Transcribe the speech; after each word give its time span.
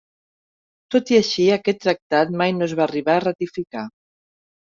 Tot 0.95 1.09
i 1.13 1.17
així, 1.17 1.45
aquest 1.57 1.81
tractat 1.83 2.33
mai 2.43 2.55
no 2.59 2.67
es 2.69 2.75
va 2.79 2.85
arribar 2.87 3.17
a 3.19 3.23
ratificar. 3.27 3.87